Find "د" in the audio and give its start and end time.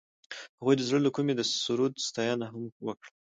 0.77-0.81, 1.35-1.41